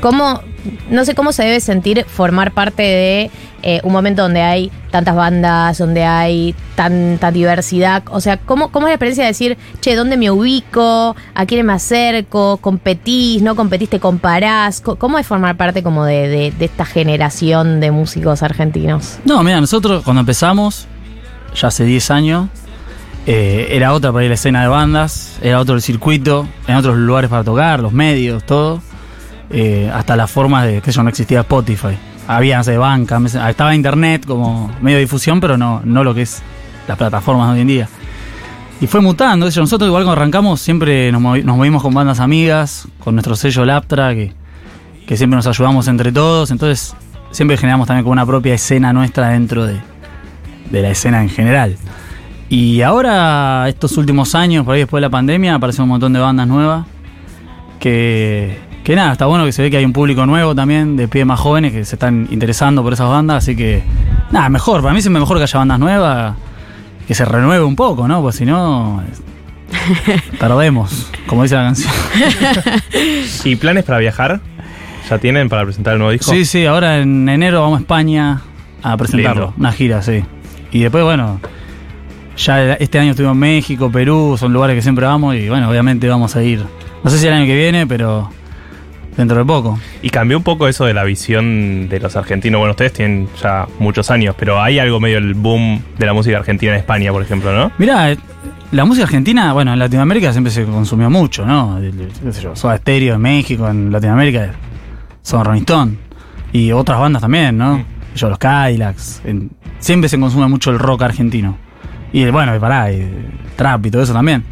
cómo, 0.00 0.42
no 0.90 1.04
sé 1.04 1.14
cómo 1.14 1.32
se 1.32 1.42
debe 1.44 1.60
sentir 1.60 2.04
formar 2.06 2.52
parte 2.52 2.82
de 2.82 3.30
eh, 3.62 3.80
un 3.84 3.92
momento 3.92 4.22
donde 4.22 4.40
hay 4.42 4.70
tantas 4.90 5.14
bandas, 5.14 5.76
donde 5.78 6.04
hay 6.04 6.54
tanta 6.74 7.30
diversidad. 7.30 8.02
O 8.10 8.20
sea, 8.20 8.38
¿cómo, 8.38 8.70
¿cómo 8.72 8.86
es 8.86 8.90
la 8.90 8.94
experiencia 8.94 9.24
de 9.24 9.28
decir, 9.30 9.58
che, 9.80 9.94
¿dónde 9.96 10.16
me 10.16 10.30
ubico? 10.30 11.14
¿A 11.34 11.46
quién 11.46 11.64
me 11.66 11.72
acerco? 11.74 12.56
¿Competís? 12.58 13.42
¿No 13.42 13.54
competís? 13.56 13.90
¿Te 13.90 14.00
comparás? 14.00 14.80
Co- 14.80 14.96
¿Cómo 14.96 15.18
es 15.18 15.26
formar 15.26 15.56
parte 15.56 15.82
como 15.82 16.04
de, 16.04 16.28
de- 16.28 16.50
de 16.52 16.64
esta 16.64 16.84
generación 16.86 17.80
de 17.80 17.90
músicos 17.90 18.42
argentinos? 18.42 19.18
No, 19.24 19.42
mira, 19.42 19.60
nosotros 19.60 20.02
cuando 20.04 20.20
empezamos, 20.20 20.86
ya 21.54 21.68
hace 21.68 21.84
10 21.84 22.10
años, 22.10 22.48
eh, 23.26 23.68
era 23.72 23.92
otra 23.92 24.10
para 24.12 24.24
ir 24.24 24.28
a 24.28 24.30
la 24.30 24.34
escena 24.34 24.62
de 24.62 24.68
bandas, 24.68 25.36
era 25.42 25.60
otro 25.60 25.74
el 25.74 25.82
circuito, 25.82 26.48
en 26.66 26.76
otros 26.76 26.96
lugares 26.96 27.28
para 27.30 27.44
tocar, 27.44 27.80
los 27.80 27.92
medios, 27.92 28.44
todo. 28.44 28.80
Eh, 29.52 29.90
hasta 29.92 30.16
las 30.16 30.30
formas 30.30 30.64
de 30.64 30.80
que 30.80 30.90
eso 30.90 31.02
no 31.02 31.08
existía 31.08 31.40
Spotify. 31.40 31.98
Había, 32.28 32.62
no 32.62 32.78
banca, 32.78 33.20
estaba 33.48 33.74
internet 33.74 34.24
como 34.24 34.70
medio 34.80 34.98
de 34.98 35.02
difusión, 35.02 35.40
pero 35.40 35.56
no, 35.56 35.80
no 35.84 36.04
lo 36.04 36.14
que 36.14 36.22
es 36.22 36.40
las 36.86 36.96
plataformas 36.96 37.48
de 37.48 37.54
hoy 37.54 37.60
en 37.62 37.66
día. 37.66 37.88
Y 38.80 38.86
fue 38.86 39.00
mutando, 39.00 39.48
yo, 39.48 39.60
nosotros 39.60 39.88
igual 39.88 40.04
cuando 40.04 40.20
arrancamos 40.20 40.60
siempre 40.60 41.10
nos 41.10 41.20
movimos 41.20 41.82
con 41.82 41.92
bandas 41.92 42.20
amigas, 42.20 42.86
con 43.00 43.14
nuestro 43.16 43.34
sello 43.34 43.64
Laptra, 43.64 44.14
que, 44.14 44.32
que 45.06 45.16
siempre 45.16 45.36
nos 45.36 45.46
ayudamos 45.48 45.88
entre 45.88 46.12
todos, 46.12 46.50
entonces 46.52 46.94
siempre 47.32 47.56
generamos 47.56 47.88
también 47.88 48.04
como 48.04 48.12
una 48.12 48.24
propia 48.24 48.54
escena 48.54 48.92
nuestra 48.92 49.30
dentro 49.30 49.66
de, 49.66 49.80
de 50.70 50.82
la 50.82 50.90
escena 50.90 51.22
en 51.22 51.28
general. 51.28 51.76
Y 52.48 52.82
ahora, 52.82 53.66
estos 53.68 53.96
últimos 53.98 54.34
años, 54.34 54.64
por 54.64 54.74
ahí 54.74 54.80
después 54.80 55.00
de 55.00 55.06
la 55.06 55.10
pandemia, 55.10 55.56
aparecen 55.56 55.82
un 55.82 55.90
montón 55.90 56.12
de 56.12 56.20
bandas 56.20 56.46
nuevas 56.46 56.86
que, 57.80 58.69
que 58.90 58.96
nada, 58.96 59.12
está 59.12 59.26
bueno 59.26 59.44
que 59.44 59.52
se 59.52 59.62
ve 59.62 59.70
que 59.70 59.76
hay 59.76 59.84
un 59.84 59.92
público 59.92 60.26
nuevo 60.26 60.52
también, 60.52 60.96
de 60.96 61.06
pie 61.06 61.24
más 61.24 61.38
jóvenes 61.38 61.72
que 61.72 61.84
se 61.84 61.94
están 61.94 62.26
interesando 62.32 62.82
por 62.82 62.92
esas 62.92 63.08
bandas, 63.08 63.44
así 63.44 63.54
que 63.54 63.84
nada, 64.32 64.48
mejor, 64.48 64.82
para 64.82 64.92
mí 64.92 65.00
siempre 65.00 65.20
mejor 65.20 65.36
que 65.36 65.44
haya 65.44 65.58
bandas 65.60 65.78
nuevas, 65.78 66.34
que 67.06 67.14
se 67.14 67.24
renueve 67.24 67.62
un 67.62 67.76
poco, 67.76 68.08
¿no? 68.08 68.20
Pues 68.20 68.34
si 68.34 68.44
no, 68.44 69.00
perdemos, 70.40 71.08
como 71.28 71.44
dice 71.44 71.54
la 71.54 71.66
canción. 71.66 71.92
¿Y 73.44 73.54
planes 73.54 73.84
para 73.84 73.98
viajar? 73.98 74.40
¿Ya 75.08 75.18
tienen 75.18 75.48
para 75.48 75.62
presentar 75.62 75.92
el 75.92 76.00
nuevo 76.00 76.10
disco? 76.10 76.32
Sí, 76.32 76.44
sí, 76.44 76.66
ahora 76.66 76.98
en 76.98 77.28
enero 77.28 77.60
vamos 77.60 77.78
a 77.78 77.82
España 77.82 78.40
a 78.82 78.96
presentarlo, 78.96 79.42
Lindo. 79.42 79.54
una 79.56 79.70
gira, 79.70 80.02
sí. 80.02 80.24
Y 80.72 80.80
después, 80.80 81.04
bueno, 81.04 81.40
ya 82.36 82.72
este 82.72 82.98
año 82.98 83.10
estuvimos 83.10 83.34
en 83.34 83.40
México, 83.40 83.88
Perú, 83.88 84.34
son 84.36 84.52
lugares 84.52 84.74
que 84.74 84.82
siempre 84.82 85.06
vamos 85.06 85.36
y 85.36 85.48
bueno, 85.48 85.70
obviamente 85.70 86.08
vamos 86.08 86.34
a 86.34 86.42
ir, 86.42 86.64
no 87.04 87.08
sé 87.08 87.18
si 87.18 87.28
el 87.28 87.34
año 87.34 87.46
que 87.46 87.54
viene, 87.54 87.86
pero 87.86 88.30
dentro 89.20 89.38
de 89.38 89.44
poco. 89.44 89.78
Y 90.02 90.10
cambió 90.10 90.36
un 90.38 90.42
poco 90.44 90.66
eso 90.68 90.84
de 90.84 90.94
la 90.94 91.04
visión 91.04 91.88
de 91.88 92.00
los 92.00 92.16
argentinos. 92.16 92.58
Bueno, 92.58 92.72
ustedes 92.72 92.92
tienen 92.92 93.28
ya 93.40 93.66
muchos 93.78 94.10
años, 94.10 94.34
pero 94.38 94.60
hay 94.60 94.78
algo 94.78 94.98
medio 95.00 95.18
el 95.18 95.34
boom 95.34 95.80
de 95.98 96.06
la 96.06 96.12
música 96.12 96.38
argentina 96.38 96.72
en 96.72 96.78
España, 96.78 97.12
por 97.12 97.22
ejemplo, 97.22 97.52
¿no? 97.56 97.70
Mirá, 97.78 98.12
eh, 98.12 98.18
la 98.72 98.84
música 98.84 99.04
argentina, 99.04 99.52
bueno, 99.52 99.72
en 99.72 99.78
Latinoamérica 99.78 100.32
siempre 100.32 100.50
se 100.52 100.64
consumió 100.64 101.10
mucho, 101.10 101.44
¿no? 101.46 101.78
Qué 102.24 102.32
sé 102.32 102.42
yo, 102.42 102.54
Soda 102.56 102.76
Stereo 102.78 103.14
en 103.16 103.20
México, 103.20 103.68
en 103.68 103.90
Latinoamérica 103.92 104.52
son 105.22 105.44
Rolling 105.44 105.60
Stone. 105.60 105.96
Y 106.52 106.72
otras 106.72 106.98
bandas 106.98 107.22
también, 107.22 107.56
¿no? 107.58 107.78
Mm. 107.78 107.84
Yo, 108.16 108.28
los 108.28 108.38
Cadillacs. 108.38 109.22
en- 109.24 109.50
siempre 109.78 110.08
se 110.08 110.18
consume 110.18 110.46
mucho 110.48 110.70
el 110.70 110.78
rock 110.78 111.02
argentino. 111.02 111.56
Y 112.12 112.28
bueno, 112.30 112.54
y 112.56 112.58
pará, 112.58 112.92
y 112.92 113.08
trap 113.56 113.86
y 113.86 113.90
todo 113.90 114.02
eso 114.02 114.12
también. 114.12 114.44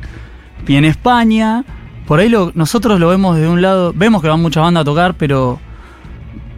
Y 0.67 0.77
en 0.77 0.85
España, 0.85 1.65
por 2.09 2.21
ahí 2.21 2.31
lo, 2.31 2.53
nosotros 2.55 2.99
lo 2.99 3.09
vemos 3.09 3.37
de 3.37 3.47
un 3.47 3.61
lado, 3.61 3.93
vemos 3.95 4.23
que 4.23 4.29
van 4.29 4.41
muchas 4.41 4.63
bandas 4.63 4.81
a 4.81 4.85
tocar, 4.87 5.13
pero 5.13 5.61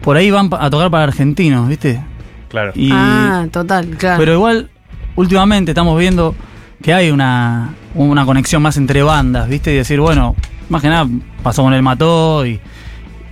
por 0.01 0.15
ahí 0.15 0.31
van 0.31 0.49
a 0.57 0.69
tocar 0.69 0.89
para 0.89 1.03
argentinos, 1.03 1.67
¿viste? 1.67 2.01
Claro. 2.47 2.71
Y, 2.73 2.89
ah, 2.93 3.45
total, 3.51 3.89
claro. 3.97 4.17
pero 4.17 4.33
igual, 4.33 4.69
últimamente 5.17 5.71
estamos 5.71 5.99
viendo 5.99 6.33
que 6.81 6.93
hay 6.93 7.11
una, 7.11 7.73
una 7.95 8.25
conexión 8.25 8.61
más 8.61 8.77
entre 8.77 9.03
bandas, 9.03 9.49
¿viste? 9.49 9.73
Y 9.73 9.75
decir, 9.75 9.99
bueno, 9.99 10.37
más 10.69 10.81
que 10.81 10.87
nada 10.87 11.05
pasó 11.43 11.63
con 11.63 11.73
el 11.73 11.81
Mató 11.81 12.45
y, 12.45 12.57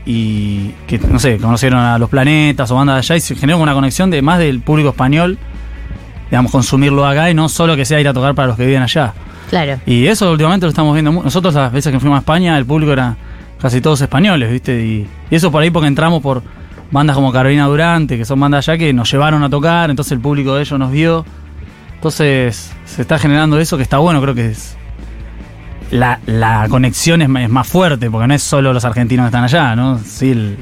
y 0.06 0.74
que, 0.88 1.00
no 1.00 1.20
sé, 1.20 1.38
conocieron 1.38 1.80
a 1.80 1.98
los 1.98 2.10
planetas 2.10 2.70
o 2.70 2.76
bandas 2.76 2.96
de 2.96 3.00
allá 3.00 3.16
y 3.16 3.22
se 3.22 3.36
generó 3.38 3.60
una 3.60 3.74
conexión 3.74 4.10
de 4.10 4.22
más 4.22 4.40
del 4.40 4.60
público 4.60 4.90
español, 4.90 5.38
digamos, 6.30 6.52
consumirlo 6.52 7.06
acá 7.06 7.30
y 7.30 7.34
no 7.34 7.48
solo 7.48 7.78
que 7.78 7.86
sea 7.86 8.02
ir 8.02 8.10
a 8.10 8.14
tocar 8.14 8.36
para 8.36 8.50
los 8.50 8.58
que 8.58 8.66
viven 8.66 8.82
allá. 8.82 9.14
Claro. 9.50 9.79
Y 9.86 10.06
eso 10.08 10.32
últimamente 10.32 10.65
lo 10.65 10.70
estamos 10.70 10.94
viendo. 10.94 11.12
Nosotros 11.12 11.53
las 11.56 11.72
veces 11.72 11.91
que 11.91 12.00
fuimos 12.00 12.18
a 12.18 12.20
España, 12.20 12.58
el 12.58 12.65
público 12.65 12.94
era 12.94 13.15
casi 13.60 13.82
todos 13.82 14.00
españoles, 14.01 14.51
¿viste? 14.51 14.79
Y, 14.86 15.08
y 15.29 15.36
eso 15.36 15.51
por 15.51 15.62
ahí 15.62 15.70
porque 15.72 15.88
entramos 15.88 16.22
por 16.22 16.41
bandas 16.91 17.15
como 17.15 17.32
Carolina 17.32 17.65
Durante, 17.65 18.18
que 18.18 18.25
son 18.25 18.39
bandas 18.39 18.68
allá 18.68 18.77
que 18.77 18.94
nos 18.94 19.12
llevaron 19.12 19.44
a 19.44 19.50
tocar, 19.50 19.89
entonces 19.89 20.12
el 20.13 20.20
público 20.20 20.56
de 20.56 20.62
ellos 20.62 20.79
nos 20.79 20.91
vio. 20.91 21.25
Entonces 21.96 22.72
se 22.86 23.01
está 23.01 23.20
generando 23.20 23.60
eso 23.60 23.75
que 23.77 23.84
está 23.84 23.98
bueno, 23.98 24.22
creo 24.22 24.34
que. 24.36 24.53
La, 25.91 26.68
conexión 26.70 27.22
es, 27.24 27.29
es 27.44 27.50
más 27.50 27.68
fuerte, 27.68 28.12
porque 28.12 28.27
no 28.27 28.34
es 28.36 28.44
solo 28.44 28.74
los 28.74 28.86
argentinos 28.86 29.24
que 29.25 29.27
están 29.29 29.44
allá, 29.44 29.75
¿no? 29.75 29.98
Sí, 29.98 30.32
el- 30.32 30.58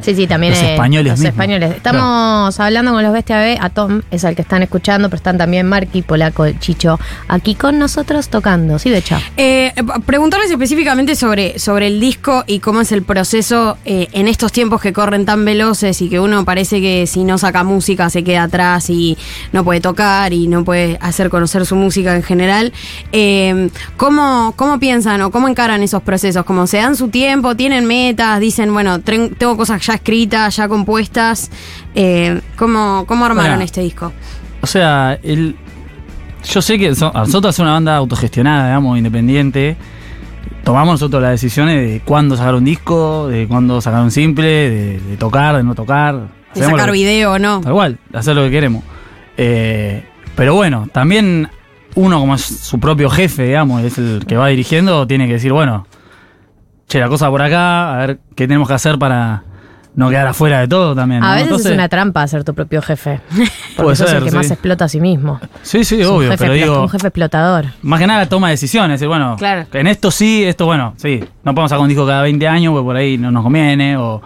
Sí, 0.00 0.14
sí, 0.14 0.26
también 0.26 0.52
Los 0.54 0.62
eh, 0.62 0.72
españoles 0.74 1.10
Los 1.12 1.18
mismos. 1.20 1.32
españoles. 1.34 1.76
Estamos 1.76 2.60
hablando 2.60 2.92
con 2.92 3.02
los 3.02 3.12
Bestia 3.12 3.38
B, 3.38 3.58
a 3.60 3.68
Tom 3.70 4.02
es 4.10 4.24
el 4.24 4.34
que 4.36 4.42
están 4.42 4.62
escuchando, 4.62 5.08
pero 5.08 5.16
están 5.16 5.36
también 5.38 5.66
Marky, 5.66 6.02
Polaco, 6.02 6.48
Chicho, 6.52 6.98
aquí 7.26 7.54
con 7.54 7.78
nosotros 7.78 8.28
tocando. 8.28 8.78
Sí, 8.78 8.90
de 8.90 8.98
hecho. 8.98 9.18
Eh, 9.36 9.72
p- 9.74 10.00
preguntarles 10.06 10.50
específicamente 10.50 11.14
sobre, 11.16 11.58
sobre 11.58 11.88
el 11.88 12.00
disco 12.00 12.44
y 12.46 12.60
cómo 12.60 12.80
es 12.80 12.92
el 12.92 13.02
proceso 13.02 13.76
eh, 13.84 14.08
en 14.12 14.28
estos 14.28 14.52
tiempos 14.52 14.80
que 14.80 14.92
corren 14.92 15.24
tan 15.26 15.44
veloces 15.44 16.00
y 16.00 16.08
que 16.08 16.20
uno 16.20 16.44
parece 16.44 16.80
que 16.80 17.06
si 17.06 17.24
no 17.24 17.36
saca 17.38 17.64
música 17.64 18.08
se 18.08 18.22
queda 18.24 18.44
atrás 18.44 18.88
y 18.90 19.18
no 19.52 19.64
puede 19.64 19.80
tocar 19.80 20.32
y 20.32 20.46
no 20.46 20.64
puede 20.64 20.96
hacer 21.00 21.28
conocer 21.28 21.66
su 21.66 21.74
música 21.76 22.14
en 22.14 22.22
general. 22.22 22.72
Eh, 23.12 23.68
¿cómo, 23.96 24.52
¿Cómo 24.56 24.78
piensan 24.78 25.20
o 25.22 25.30
cómo 25.30 25.48
encaran 25.48 25.82
esos 25.82 26.02
procesos? 26.02 26.44
¿Cómo 26.44 26.66
se 26.66 26.78
dan 26.78 26.96
su 26.96 27.08
tiempo? 27.08 27.56
¿Tienen 27.56 27.84
metas? 27.86 28.40
Dicen, 28.40 28.72
bueno, 28.72 29.00
tengo 29.00 29.56
cosas 29.56 29.82
ya 29.88 29.94
escritas, 29.94 30.56
ya 30.56 30.68
compuestas. 30.68 31.50
Eh, 31.94 32.40
¿cómo, 32.56 33.04
¿Cómo 33.06 33.24
armaron 33.24 33.52
Bueno. 33.52 33.64
este 33.64 33.80
disco? 33.80 34.12
O 34.60 34.66
sea, 34.66 35.18
el, 35.22 35.56
yo 36.44 36.62
sé 36.62 36.78
que 36.78 36.90
nosotros 36.90 37.54
es 37.54 37.58
una 37.58 37.72
banda 37.72 37.96
autogestionada, 37.96 38.66
digamos, 38.66 38.98
independiente. 38.98 39.76
Tomamos 40.64 40.94
nosotros 40.94 41.22
las 41.22 41.32
decisiones 41.32 41.76
de 41.90 42.00
cuándo 42.00 42.36
sacar 42.36 42.54
un 42.54 42.64
disco, 42.64 43.28
de 43.28 43.46
cuándo 43.48 43.80
sacar 43.80 44.02
un 44.02 44.10
simple, 44.10 44.46
de, 44.46 45.00
de 45.00 45.16
tocar, 45.16 45.56
de 45.56 45.62
no 45.62 45.74
tocar. 45.74 46.28
De 46.54 46.62
sacar 46.62 46.86
lo- 46.88 46.92
video 46.92 47.32
o 47.32 47.38
no. 47.38 47.60
Tal 47.60 47.72
cual, 47.72 47.98
hacer 48.12 48.36
lo 48.36 48.42
que 48.42 48.50
queremos. 48.50 48.84
Eh, 49.36 50.04
pero 50.34 50.54
bueno, 50.54 50.88
también 50.92 51.48
uno 51.94 52.20
como 52.20 52.34
es 52.34 52.42
su 52.42 52.78
propio 52.78 53.08
jefe, 53.08 53.44
digamos, 53.46 53.82
es 53.82 53.96
el 53.98 54.24
que 54.26 54.36
va 54.36 54.48
dirigiendo, 54.48 55.06
tiene 55.06 55.26
que 55.26 55.34
decir, 55.34 55.52
bueno, 55.52 55.86
che, 56.86 56.98
la 57.00 57.08
cosa 57.08 57.30
por 57.30 57.40
acá, 57.42 57.94
a 57.94 57.96
ver 58.06 58.20
qué 58.34 58.46
tenemos 58.46 58.68
que 58.68 58.74
hacer 58.74 58.98
para 58.98 59.44
no 59.94 60.08
quedar 60.10 60.26
afuera 60.28 60.60
de 60.60 60.68
todo 60.68 60.94
también. 60.94 61.22
A 61.22 61.26
¿no? 61.28 61.32
veces 61.32 61.46
Entonces- 61.48 61.66
es 61.70 61.74
una 61.74 61.88
trampa 61.88 62.26
ser 62.28 62.44
tu 62.44 62.54
propio 62.54 62.80
jefe. 62.82 63.20
Porque 63.76 63.96
sos 63.96 64.06
el 64.08 64.14
ser, 64.14 64.22
que 64.24 64.30
sí. 64.30 64.36
más 64.36 64.50
explota 64.50 64.84
a 64.84 64.88
sí 64.88 65.00
mismo. 65.00 65.40
Sí, 65.62 65.84
sí, 65.84 66.00
Es 66.00 66.06
un 66.06 66.16
obvio, 66.16 66.30
jefe 66.30 66.44
pero 66.44 66.52
digo... 66.54 66.82
un 66.82 66.88
jefe 66.88 67.06
explotador. 67.08 67.66
Más 67.82 67.98
que 68.00 68.06
nada 68.06 68.26
toma 68.28 68.50
decisiones, 68.50 69.00
decir, 69.00 69.08
bueno, 69.08 69.36
Claro. 69.38 69.66
en 69.72 69.86
esto 69.86 70.10
sí, 70.10 70.44
esto 70.44 70.66
bueno, 70.66 70.94
sí, 70.96 71.20
no 71.44 71.54
podemos 71.54 71.70
sacar 71.70 71.82
un 71.82 71.88
disco 71.88 72.06
cada 72.06 72.22
20 72.22 72.46
años 72.48 72.72
porque 72.72 72.84
por 72.84 72.96
ahí 72.96 73.18
no 73.18 73.30
nos 73.30 73.42
conviene, 73.42 73.96
o 73.96 74.20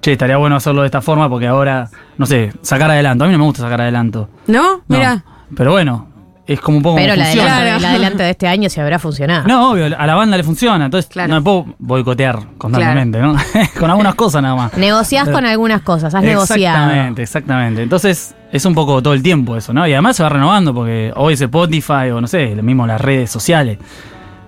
che, 0.00 0.12
estaría 0.12 0.36
bueno 0.36 0.56
hacerlo 0.56 0.82
de 0.82 0.86
esta 0.86 1.00
forma 1.00 1.28
porque 1.30 1.46
ahora, 1.46 1.88
no 2.18 2.26
sé, 2.26 2.52
sacar 2.62 2.90
adelanto. 2.90 3.24
A 3.24 3.26
mí 3.26 3.32
no 3.32 3.38
me 3.38 3.44
gusta 3.44 3.62
sacar 3.62 3.80
adelanto. 3.80 4.28
¿No? 4.46 4.76
No. 4.76 4.82
Mira. 4.88 5.24
Pero 5.56 5.70
bueno, 5.72 6.08
es 6.46 6.60
como 6.60 6.76
un 6.78 6.82
poco 6.82 6.96
Pero 6.96 7.16
la 7.16 7.24
funciona. 7.24 7.56
Claro. 7.62 7.86
adelanto 7.86 8.22
de 8.22 8.30
este 8.30 8.46
año 8.46 8.68
se 8.68 8.80
habrá 8.80 8.98
funcionado. 8.98 9.46
No, 9.48 9.70
obvio, 9.72 9.86
a 9.96 10.06
la 10.06 10.14
banda 10.14 10.36
le 10.36 10.44
funciona, 10.44 10.84
entonces 10.84 11.10
Claro. 11.10 11.28
no 11.28 11.36
me 11.36 11.42
puedo 11.42 11.66
boicotear 11.78 12.38
constantemente, 12.58 13.18
¿no? 13.18 13.34
Con 13.78 13.90
algunas 13.90 14.14
cosas 14.14 14.42
nada 14.42 14.54
más. 14.54 14.76
Negociás 14.76 15.28
con 15.28 15.46
algunas 15.46 15.80
cosas, 15.82 16.14
has 16.14 16.22
negociado. 16.22 16.62
Exactamente, 16.76 17.22
exactamente. 17.22 17.82
Entonces, 17.82 18.34
es 18.52 18.64
un 18.66 18.74
poco 18.74 19.02
todo 19.02 19.14
el 19.14 19.22
tiempo 19.22 19.56
eso, 19.56 19.72
¿no? 19.72 19.86
Y 19.88 19.92
además 19.92 20.16
se 20.16 20.22
va 20.22 20.28
renovando 20.28 20.74
porque 20.74 21.12
hoy 21.16 21.34
es 21.34 21.40
Spotify 21.40 22.10
o 22.12 22.20
no 22.20 22.26
sé, 22.26 22.54
lo 22.54 22.62
mismo 22.62 22.86
las 22.86 23.00
redes 23.00 23.30
sociales. 23.30 23.78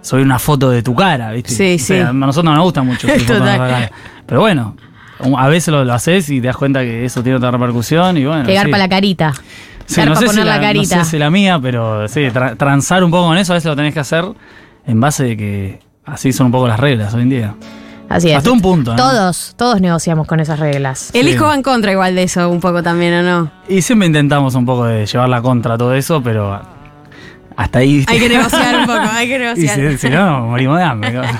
Subir 0.02 0.24
una 0.24 0.38
foto 0.38 0.70
de 0.70 0.82
tu 0.82 0.94
cara, 0.94 1.32
¿viste? 1.32 1.50
Sí, 1.50 1.74
O 1.74 1.78
sea, 1.84 1.96
sí. 1.96 2.08
A 2.08 2.12
nosotros 2.12 2.44
no 2.44 2.54
nos 2.54 2.64
gusta 2.64 2.82
mucho 2.82 3.08
Total. 3.26 3.90
Pero 4.26 4.40
bueno, 4.40 4.76
a 5.36 5.48
veces 5.48 5.72
lo, 5.72 5.84
lo 5.84 5.94
haces 5.94 6.28
y 6.28 6.40
te 6.40 6.46
das 6.48 6.56
cuenta 6.56 6.80
que 6.82 7.04
eso 7.04 7.22
tiene 7.22 7.38
otra 7.38 7.50
repercusión 7.50 8.16
y 8.18 8.24
bueno. 8.26 8.44
Que 8.44 8.54
garpa 8.54 8.76
sí. 8.76 8.78
la 8.78 8.88
carita. 8.88 9.32
Sí, 9.86 10.00
no 10.04 10.14
sé, 10.16 10.22
si 10.22 10.26
poner 10.26 10.44
la, 10.46 10.52
la 10.52 10.56
no 10.58 10.62
carita. 10.64 11.04
sé 11.04 11.10
si 11.12 11.18
la 11.18 11.30
mía, 11.30 11.58
pero 11.62 12.06
sí, 12.08 12.20
tra- 12.32 12.56
transar 12.56 13.02
un 13.04 13.10
poco 13.10 13.28
con 13.28 13.38
eso 13.38 13.52
a 13.52 13.54
veces 13.54 13.68
lo 13.68 13.76
tenés 13.76 13.94
que 13.94 14.00
hacer 14.00 14.24
en 14.86 15.00
base 15.00 15.24
de 15.24 15.36
que 15.36 15.80
así 16.04 16.32
son 16.32 16.46
un 16.46 16.52
poco 16.52 16.68
las 16.68 16.78
reglas 16.80 17.14
hoy 17.14 17.22
en 17.22 17.28
día. 17.30 17.54
Así 18.08 18.30
es. 18.30 18.36
Hasta 18.36 18.52
un 18.52 18.60
punto, 18.60 18.92
¿no? 18.92 18.96
Todos, 18.96 19.54
todos 19.56 19.80
negociamos 19.80 20.26
con 20.28 20.38
esas 20.38 20.60
reglas. 20.60 21.10
El 21.12 21.22
Sí. 21.24 21.30
disco 21.30 21.46
va 21.46 21.54
en 21.56 21.62
contra 21.62 21.90
igual 21.90 22.14
de 22.14 22.22
eso, 22.22 22.48
un 22.48 22.60
poco 22.60 22.80
también, 22.82 23.14
¿o 23.14 23.22
no? 23.22 23.50
Y 23.68 23.82
siempre 23.82 24.06
intentamos 24.06 24.54
un 24.54 24.64
poco 24.64 24.84
de 24.84 25.06
llevar 25.06 25.28
la 25.28 25.42
contra 25.42 25.76
todo 25.76 25.92
eso, 25.92 26.22
pero 26.22 26.60
hasta 27.56 27.78
ahí. 27.80 28.04
Hay 28.06 28.20
que 28.20 28.28
negociar 28.28 28.76
un 28.76 28.86
poco, 28.86 28.98
hay 29.12 29.26
que 29.26 29.34
Y 29.36 29.38
negociar. 29.40 29.90
si, 29.92 29.98
si 29.98 30.08
no, 30.10 30.46
morimos 30.46 30.78
de 30.78 30.84
hambre. 30.84 31.20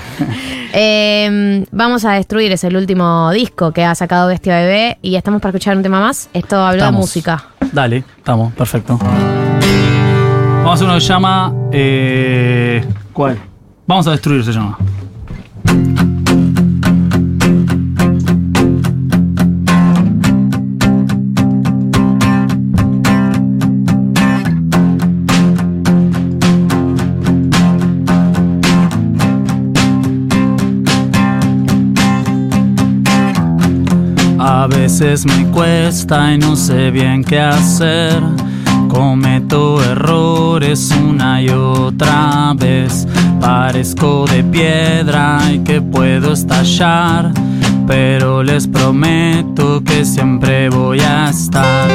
Eh, 0.79 1.65
vamos 1.71 2.03
a 2.05 2.11
destruir, 2.11 2.51
es 2.51 2.63
el 2.65 2.75
último 2.75 3.31
disco 3.31 3.71
que 3.71 3.85
ha 3.85 3.95
sacado 3.95 4.27
Bestia 4.27 4.57
Bebé 4.57 4.97
y 5.01 5.15
estamos 5.15 5.41
para 5.41 5.51
escuchar 5.51 5.77
un 5.77 5.81
tema 5.81 6.01
más. 6.01 6.29
Esto 6.33 6.57
habló 6.61 6.83
de 6.85 6.91
música. 6.91 7.45
Dale, 7.71 8.03
estamos, 8.17 8.53
perfecto. 8.53 8.97
Vamos 8.97 10.69
a 10.69 10.73
hacer 10.73 10.85
uno 10.85 10.95
que 10.95 11.01
se 11.01 11.07
llama. 11.07 11.53
eh, 11.71 12.85
¿Cuál? 13.13 13.37
Vamos 13.85 14.07
a 14.07 14.11
destruir, 14.11 14.43
se 14.43 14.51
llama. 14.51 14.77
A 34.67 34.69
veces 34.69 35.25
me 35.25 35.49
cuesta 35.49 36.33
y 36.33 36.37
no 36.37 36.57
sé 36.57 36.91
bien 36.91 37.23
qué 37.23 37.39
hacer. 37.39 38.21
Cometo 38.89 39.81
errores 39.81 40.91
una 40.91 41.41
y 41.41 41.47
otra 41.47 42.53
vez. 42.53 43.07
Parezco 43.39 44.25
de 44.27 44.43
piedra 44.43 45.39
y 45.53 45.59
que 45.59 45.81
puedo 45.81 46.33
estallar. 46.33 47.31
Pero 47.87 48.43
les 48.43 48.67
prometo 48.67 49.81
que 49.83 50.03
siempre 50.03 50.69
voy 50.69 50.99
a 50.99 51.29
estar. 51.29 51.89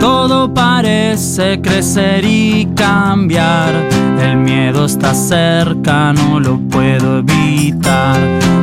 Todo 0.00 0.52
parece 0.52 1.60
crecer 1.60 2.24
y 2.24 2.66
cambiar. 2.74 3.74
El 4.18 4.38
miedo 4.38 4.86
está 4.86 5.12
cerca, 5.14 6.12
no 6.14 6.40
lo 6.40 6.58
puedo 6.58 7.18
evitar. 7.18 8.18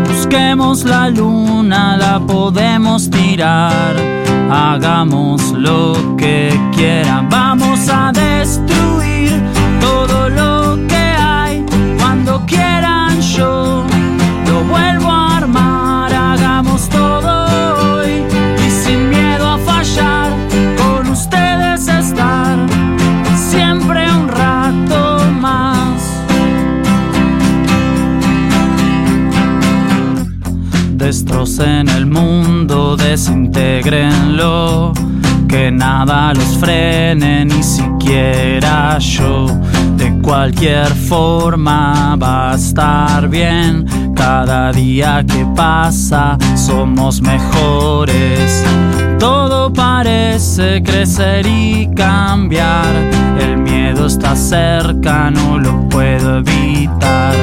Busquemos 0.07 0.83
la 0.83 1.09
luna, 1.09 1.95
la 1.95 2.19
podemos 2.19 3.09
tirar. 3.09 3.95
Hagamos 4.49 5.51
lo 5.51 6.15
que 6.17 6.59
quieran. 6.75 7.29
Vamos 7.29 7.87
a 7.89 8.11
destruir 8.11 9.31
todo 9.79 10.29
lo 10.29 10.87
que 10.87 10.95
hay. 10.95 11.63
Cuando 11.99 12.43
quieran 12.45 13.21
yo 13.21 13.76
Que 35.67 35.71
nada 35.71 36.33
los 36.33 36.57
frene, 36.59 37.43
ni 37.43 37.61
siquiera 37.61 38.97
yo. 38.99 39.47
De 39.97 40.17
cualquier 40.21 40.87
forma 40.87 42.15
va 42.15 42.53
a 42.53 42.55
estar 42.55 43.27
bien. 43.27 44.06
Cada 44.17 44.71
día 44.71 45.23
que 45.25 45.45
pasa 45.55 46.37
somos 46.55 47.21
mejores. 47.21 48.63
Todo 49.19 49.71
parece 49.71 50.81
crecer 50.83 51.45
y 51.45 51.89
cambiar. 51.95 52.87
El 53.39 53.57
miedo 53.57 54.07
está 54.07 54.35
cerca, 54.35 55.29
no 55.29 55.59
lo 55.59 55.87
puedo 55.87 56.39
evitar. 56.39 57.35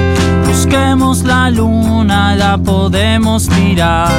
Busquemos 0.47 1.23
la 1.23 1.51
luna, 1.51 2.35
la 2.37 2.59
podemos 2.59 3.49
tirar. 3.49 4.13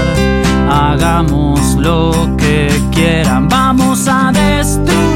Hagamos 0.69 1.75
lo 1.75 2.11
que 2.37 2.69
quieran. 2.91 3.47
Vamos 3.47 4.07
a 4.07 4.31
destruir 4.31 5.14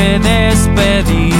tenga 0.00 1.04
que 1.04 1.39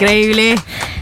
Increíble. 0.00 0.54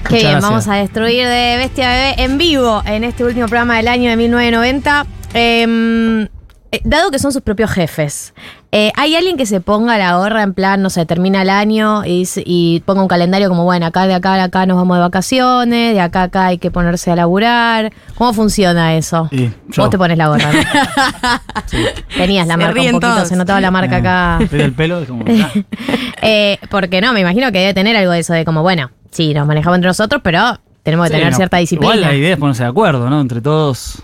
Qué 0.09 0.15
bien, 0.15 0.31
gracias. 0.31 0.43
vamos 0.43 0.69
a 0.69 0.75
destruir 0.77 1.27
de 1.27 1.57
Bestia 1.59 1.89
Bebé 1.89 2.15
en 2.23 2.39
vivo 2.39 2.83
en 2.87 3.05
este 3.05 3.25
último 3.25 3.47
programa 3.47 3.77
del 3.77 3.89
año 3.89 4.09
de 4.09 4.17
1990. 4.17 5.07
Em, 5.35 6.29
eh, 6.73 6.81
dado 6.85 7.11
que 7.11 7.19
son 7.19 7.33
sus 7.33 7.43
propios 7.43 7.71
jefes, 7.71 8.35
eh, 8.73 8.93
¿hay 8.97 9.15
alguien 9.15 9.37
que 9.37 9.47
se 9.47 9.61
ponga 9.61 9.97
la 9.99 10.17
gorra 10.17 10.43
en 10.43 10.53
plan, 10.53 10.83
no 10.83 10.91
sé, 10.91 11.07
termina 11.07 11.43
el 11.43 11.51
año 11.51 12.05
y, 12.05 12.29
y 12.45 12.81
ponga 12.81 13.03
un 13.03 13.09
calendario 13.09 13.49
como, 13.49 13.65
bueno, 13.65 13.87
acá 13.87 14.07
de 14.07 14.15
acá 14.15 14.35
a 14.35 14.45
acá 14.45 14.67
nos 14.67 14.77
vamos 14.77 14.97
de 14.97 15.01
vacaciones, 15.03 15.95
de 15.95 16.01
acá 16.01 16.21
a 16.21 16.25
acá 16.25 16.47
hay 16.47 16.59
que 16.59 16.71
ponerse 16.71 17.11
a 17.11 17.17
laburar? 17.17 17.93
¿Cómo 18.17 18.33
funciona 18.35 18.97
eso? 18.97 19.29
Y 19.31 19.47
yo. 19.69 19.83
Vos 19.83 19.91
te 19.91 19.99
pones 19.99 20.19
la 20.19 20.29
gorra, 20.29 20.53
¿no? 20.53 20.59
Tenías 22.17 22.47
la 22.47 22.55
Se 22.55 22.59
marca 22.59 22.81
un 22.81 22.87
poquito, 22.87 23.01
todos. 23.01 23.29
se 23.29 23.37
notaba 23.37 23.61
la 23.61 23.71
marca 23.71 23.97
acá. 23.97 24.39
Eh, 24.41 24.63
el 24.63 24.73
pelo 24.73 25.01
es 25.01 25.09
como. 25.09 25.25
Eh, 26.23 26.59
porque 26.71 27.01
no, 27.01 27.13
me 27.13 27.21
imagino 27.21 27.53
que 27.53 27.59
debe 27.59 27.75
tener 27.75 27.97
algo 27.97 28.11
de 28.11 28.19
eso 28.21 28.33
de 28.33 28.45
como, 28.45 28.63
bueno, 28.63 28.91
sí, 29.11 29.33
nos 29.33 29.47
manejamos 29.47 29.77
entre 29.77 29.89
nosotros, 29.89 30.21
pero 30.25 30.59
tenemos 30.83 31.07
que 31.07 31.13
Sí, 31.13 31.19
tener 31.19 31.31
no, 31.31 31.37
cierta 31.37 31.59
disciplina. 31.59 31.95
Igual 31.95 32.11
la 32.11 32.17
idea 32.17 32.33
es 32.33 32.39
ponerse 32.39 32.65
de 32.65 32.69
acuerdo, 32.69 33.09
¿no? 33.11 33.21
Entre 33.21 33.41
todos, 33.41 34.03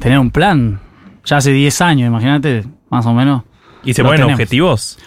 tener 0.00 0.18
un 0.18 0.30
plan. 0.32 0.80
Ya 1.24 1.36
hace 1.38 1.50
10 1.52 1.80
años, 1.80 2.06
imagínate, 2.08 2.64
más 2.90 3.06
o 3.06 3.12
menos. 3.14 3.42
¿Y 3.84 3.94
se 3.94 4.02
ponen 4.02 4.16
tenemos. 4.18 4.34
objetivos? 4.34 4.98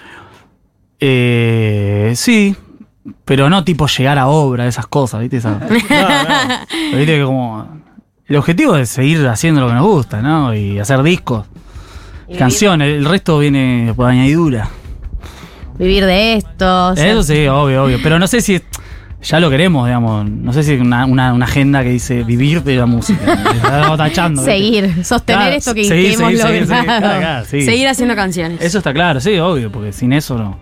Eh, 1.00 2.14
sí, 2.16 2.56
pero 3.26 3.50
no 3.50 3.64
tipo 3.64 3.88
llegar 3.88 4.18
a 4.18 4.28
obra, 4.28 4.68
esas 4.68 4.88
cosas, 4.88 5.22
¿viste? 5.22 5.38
Esa- 5.38 5.60
Pero 5.68 6.98
viste 6.98 7.18
que 7.18 7.24
como. 7.24 7.78
El 8.26 8.36
objetivo 8.36 8.76
es 8.76 8.90
seguir 8.90 9.26
haciendo 9.28 9.62
lo 9.62 9.68
que 9.70 9.74
nos 9.76 9.86
gusta, 9.86 10.22
¿no? 10.22 10.54
Y 10.54 10.80
hacer 10.80 11.02
discos, 11.02 11.46
canciones, 12.38 12.90
el 12.98 13.06
resto 13.06 13.40
viene 13.40 13.94
por 13.96 14.08
añadidura. 14.10 14.70
Vivir 15.80 16.04
de 16.06 16.34
esto. 16.34 16.92
Eso 16.94 17.24
sí, 17.24 17.48
obvio, 17.48 17.86
obvio. 17.86 18.00
Pero 18.04 18.20
no 18.20 18.28
sé 18.28 18.42
si 18.42 18.60
ya 19.30 19.40
lo 19.40 19.50
queremos, 19.50 19.86
digamos. 19.86 20.30
No 20.30 20.54
sé 20.54 20.64
si 20.64 20.74
es 20.74 20.82
una, 20.82 21.06
una, 21.06 21.34
una 21.34 21.46
agenda 21.46 21.84
que 21.84 21.90
dice 21.90 22.24
vivir 22.24 22.64
de 22.64 22.76
la 22.78 22.86
música. 22.86 23.20
Tachando. 23.98 24.42
¿viste? 24.42 24.52
Seguir, 24.58 25.06
sostener 25.06 25.42
Claro, 25.42 25.56
esto 25.58 25.74
que, 25.74 25.84
seguir, 25.86 26.08
que 26.10 26.14
hemos 26.14 26.28
seguir, 26.28 26.42
seguir, 26.42 26.62
logrado. 26.62 26.84
seguir, 26.86 27.00
claro, 27.02 27.20
claro, 27.20 27.46
sí. 27.50 27.62
Seguir 27.64 27.88
haciendo 27.88 28.16
canciones. 28.16 28.62
Eso 28.62 28.78
está 28.80 28.94
claro, 28.94 29.20
sí, 29.20 29.38
obvio, 29.40 29.72
porque 29.72 29.92
sin 29.92 30.14
eso 30.14 30.38
no, 30.38 30.58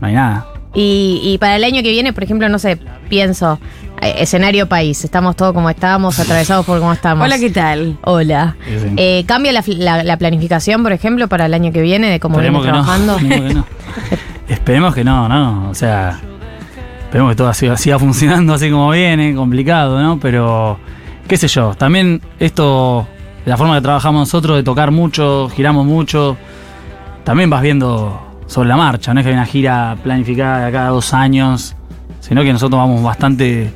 no 0.00 0.06
hay 0.06 0.14
nada. 0.14 0.46
Y, 0.76 1.20
y 1.22 1.38
para 1.38 1.54
el 1.56 1.62
año 1.62 1.82
que 1.84 1.90
viene, 1.90 2.12
por 2.12 2.24
ejemplo, 2.24 2.48
no 2.48 2.58
sé, 2.58 2.80
pienso, 3.08 3.60
eh, 4.02 4.14
escenario 4.18 4.68
país, 4.68 5.04
estamos 5.04 5.36
todos 5.36 5.52
como 5.52 5.70
estamos, 5.70 6.18
atravesados 6.18 6.66
por 6.66 6.80
cómo 6.80 6.92
estamos. 6.92 7.24
Hola, 7.24 7.38
¿qué 7.38 7.50
tal? 7.50 7.96
Hola. 8.02 8.56
Sí, 8.66 8.72
sí. 8.80 8.94
Eh, 8.96 9.24
¿Cambia 9.26 9.52
la, 9.52 9.62
la- 9.66 10.02
la 10.02 10.16
planificación, 10.16 10.82
por 10.82 10.90
ejemplo, 10.92 11.28
para 11.28 11.46
el 11.46 11.54
año 11.54 11.70
que 11.70 11.80
viene, 11.80 12.10
de 12.10 12.18
cómo 12.18 12.40
viene 12.40 12.56
Esperemos 12.58 12.66
no, 12.76 12.84
trabajando? 12.84 13.16
esperemos 13.18 13.48
que 13.48 13.54
no. 13.54 13.66
Esperemos 14.48 14.94
que 14.96 15.04
no, 15.04 15.28
¿no? 15.28 15.70
O 15.70 15.74
sea, 15.74 16.20
esperemos 17.14 17.30
que 17.30 17.36
todo 17.36 17.54
siga, 17.54 17.76
siga 17.76 17.96
funcionando 18.00 18.54
así 18.54 18.68
como 18.72 18.90
viene, 18.90 19.36
complicado, 19.36 20.02
¿no? 20.02 20.18
Pero, 20.18 20.80
qué 21.28 21.36
sé 21.36 21.46
yo, 21.46 21.72
también 21.76 22.20
esto, 22.40 23.06
la 23.46 23.56
forma 23.56 23.76
que 23.76 23.82
trabajamos 23.82 24.18
nosotros, 24.22 24.56
de 24.56 24.64
tocar 24.64 24.90
mucho, 24.90 25.48
giramos 25.50 25.86
mucho, 25.86 26.36
también 27.22 27.48
vas 27.48 27.62
viendo 27.62 28.20
sobre 28.46 28.68
la 28.68 28.76
marcha, 28.76 29.14
no 29.14 29.20
es 29.20 29.24
que 29.24 29.30
hay 29.30 29.36
una 29.36 29.46
gira 29.46 29.96
planificada 30.02 30.66
de 30.66 30.72
cada 30.72 30.88
dos 30.88 31.14
años, 31.14 31.76
sino 32.18 32.42
que 32.42 32.52
nosotros 32.52 32.80
vamos 32.80 33.00
bastante 33.00 33.72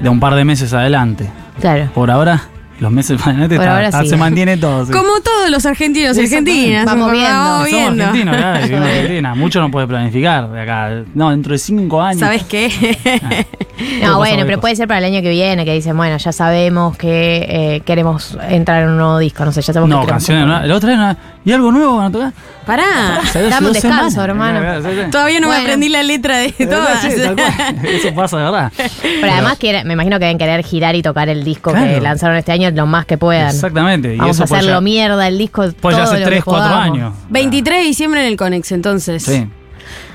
de 0.00 0.08
un 0.08 0.18
par 0.18 0.34
de 0.34 0.44
meses 0.46 0.72
adelante. 0.72 1.28
Claro. 1.60 1.90
Por 1.94 2.10
ahora, 2.10 2.40
los 2.80 2.90
meses 2.90 3.20
adelante 3.26 3.56
Por 3.56 3.64
está- 3.64 3.74
ahora 3.76 3.88
está- 3.88 4.02
sí. 4.02 4.08
se 4.08 4.16
mantiene 4.16 4.56
todo. 4.56 4.86
sí. 4.86 4.92
Como 4.92 5.20
todos 5.46 5.50
los 5.64 5.66
argentinos 5.66 6.16
y 6.16 6.20
argentinas. 6.22 6.84
Vamos 6.84 7.12
viendo. 7.12 7.28
Vamos 7.30 7.68
Somos 7.70 7.70
viendo. 7.70 8.04
argentinos, 8.04 8.36
claro, 8.36 8.58
y 8.58 8.62
vivimos 8.68 8.88
en 8.88 8.94
Argentina. 8.96 9.34
Mucho 9.34 9.60
no 9.60 9.70
puede 9.70 9.86
planificar 9.86 10.50
de 10.50 10.60
acá. 10.60 10.90
No, 11.14 11.30
dentro 11.30 11.52
de 11.52 11.58
cinco 11.58 12.02
años. 12.02 12.20
¿Sabes 12.20 12.42
qué? 12.44 12.68
pasar 13.16 13.46
bueno, 13.76 14.16
cualquier 14.16 14.46
pero 14.46 14.56
cosa. 14.56 14.60
puede 14.62 14.76
ser 14.76 14.88
para 14.88 14.98
el 14.98 15.04
año 15.12 15.22
que 15.22 15.30
viene, 15.30 15.64
que 15.64 15.72
dicen, 15.74 15.96
bueno, 15.96 16.16
ya 16.16 16.32
sabemos 16.32 16.96
que 16.96 17.46
eh, 17.48 17.80
queremos 17.84 18.36
entrar 18.48 18.82
en 18.84 18.90
un 18.90 18.96
nuevo 18.96 19.18
disco, 19.18 19.44
no 19.44 19.52
sé, 19.52 19.60
ya 19.62 19.72
sabemos 19.72 19.90
No, 19.90 20.00
que 20.02 20.08
canciones 20.08 20.46
nuevas. 20.46 20.66
La 20.66 20.74
otra 20.74 20.88
vez, 20.90 20.98
no- 20.98 21.16
¿y 21.44 21.52
algo 21.52 21.70
nuevo 21.72 21.96
van 21.98 22.06
a 22.06 22.10
tocar? 22.10 22.32
Pará. 22.64 23.20
Dame 23.50 23.68
un 23.68 23.72
descanso, 23.74 24.10
semanas. 24.10 24.16
hermano. 24.16 24.82
Sí, 24.82 24.96
sí. 25.04 25.10
Todavía 25.10 25.38
no 25.40 25.46
me 25.46 25.52
Bueno. 25.54 25.62
aprendí 25.62 25.88
la 25.88 26.02
letra 26.02 26.38
de 26.38 26.50
todas. 26.52 27.00
Sí. 27.02 27.08
Eso 27.86 28.14
pasa 28.14 28.38
de 28.38 28.42
verdad. 28.44 28.72
Pero 29.20 29.32
además 29.32 29.56
quiere- 29.58 29.84
me 29.84 29.92
imagino 29.92 30.18
que 30.18 30.24
deben 30.24 30.38
querer 30.38 30.64
girar 30.64 30.96
y 30.96 31.02
tocar 31.02 31.28
el 31.28 31.44
disco 31.44 31.72
que 31.72 32.00
lanzaron 32.00 32.36
este 32.36 32.50
año 32.52 32.70
lo 32.72 32.86
más 32.86 33.04
que 33.06 33.18
puedan. 33.18 33.50
Exactamente. 33.54 34.14
Y 34.14 34.18
Vamos 34.18 34.36
eso 34.36 34.42
a 34.42 34.56
hacerlo 34.56 34.80
mierda 34.80 35.28
el 35.28 35.35
disco 35.38 35.64
Pues 35.80 35.96
ya 35.96 36.04
hace 36.04 36.14
lo 36.20 36.24
que 36.24 36.30
3, 36.30 36.44
4 36.44 36.62
podamos. 36.64 36.96
años. 36.98 37.14
23 37.30 37.78
de 37.80 37.84
diciembre 37.86 38.20
en 38.20 38.26
el 38.28 38.36
Conex, 38.36 38.72
entonces. 38.72 39.22
Sí. 39.22 39.46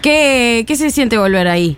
¿Qué, 0.01 0.63
¿Qué 0.67 0.75
se 0.75 0.89
siente 0.91 1.17
volver 1.17 1.47
ahí? 1.47 1.77